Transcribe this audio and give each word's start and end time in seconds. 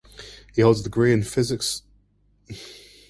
He 0.55 0.63
holds 0.63 0.79
a 0.79 0.83
degree 0.85 1.13
in 1.13 1.21
Physical 1.21 1.61
Science 1.63 1.79
from 1.79 1.85
University 1.85 2.53
of 2.55 2.57
Colombo. 2.57 2.89